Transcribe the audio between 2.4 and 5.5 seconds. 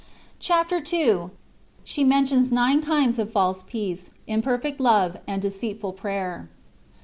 NINE KINDS OF FALSE PEACE, IMFEBFBCT LOVE, AND